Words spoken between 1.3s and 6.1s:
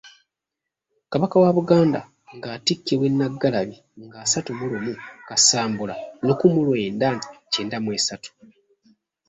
wa Buganda ng’atikkibwa e Nnaggalabbi ng'asatu mu lumu Kasambula